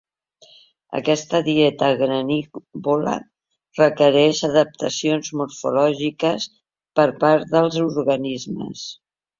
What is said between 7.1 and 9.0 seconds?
part dels organismes.